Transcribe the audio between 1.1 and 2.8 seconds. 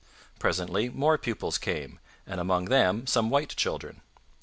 pupils came, and among